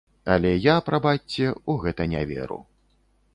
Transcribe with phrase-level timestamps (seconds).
[0.35, 2.59] Але я, прабачце, у гэта не веру.